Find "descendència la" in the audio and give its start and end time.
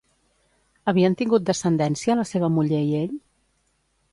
1.49-2.25